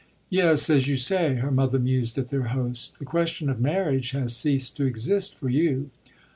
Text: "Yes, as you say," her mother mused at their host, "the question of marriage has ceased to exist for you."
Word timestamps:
"Yes, 0.31 0.67
as 0.67 0.87
you 0.87 0.97
say," 0.97 1.35
her 1.35 1.51
mother 1.51 1.77
mused 1.77 2.17
at 2.17 2.29
their 2.29 2.47
host, 2.57 2.97
"the 2.97 3.05
question 3.05 3.51
of 3.51 3.59
marriage 3.61 4.13
has 4.17 4.35
ceased 4.35 4.75
to 4.77 4.85
exist 4.85 5.37
for 5.37 5.47
you." 5.47 5.91